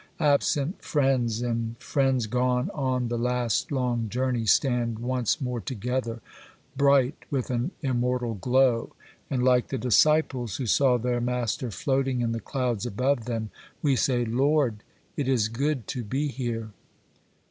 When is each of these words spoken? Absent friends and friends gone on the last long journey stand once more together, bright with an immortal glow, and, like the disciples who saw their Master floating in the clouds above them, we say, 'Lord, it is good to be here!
Absent 0.23 0.81
friends 0.83 1.43
and 1.43 1.77
friends 1.77 2.25
gone 2.25 2.71
on 2.71 3.07
the 3.07 3.19
last 3.19 3.71
long 3.71 4.09
journey 4.09 4.47
stand 4.47 4.97
once 4.97 5.39
more 5.39 5.61
together, 5.61 6.21
bright 6.75 7.13
with 7.29 7.51
an 7.51 7.69
immortal 7.83 8.33
glow, 8.33 8.95
and, 9.29 9.43
like 9.43 9.67
the 9.67 9.77
disciples 9.77 10.55
who 10.55 10.65
saw 10.65 10.97
their 10.97 11.21
Master 11.21 11.69
floating 11.69 12.21
in 12.21 12.31
the 12.31 12.39
clouds 12.41 12.87
above 12.87 13.25
them, 13.25 13.51
we 13.83 13.95
say, 13.95 14.25
'Lord, 14.25 14.77
it 15.15 15.27
is 15.27 15.49
good 15.49 15.85
to 15.89 16.03
be 16.03 16.29
here! 16.29 16.71